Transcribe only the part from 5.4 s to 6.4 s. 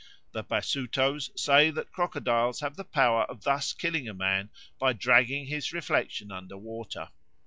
his reflection